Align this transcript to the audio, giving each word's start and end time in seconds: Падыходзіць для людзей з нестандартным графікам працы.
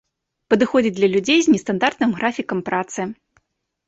Падыходзіць 0.51 0.93
для 0.99 1.09
людзей 1.15 1.39
з 1.47 1.53
нестандартным 1.55 2.15
графікам 2.21 2.65
працы. 2.71 3.01